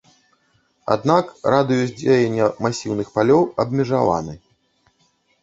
[0.95, 1.25] Аднак,
[1.55, 4.35] радыус дзеяння масіўных палёў абмежаваны.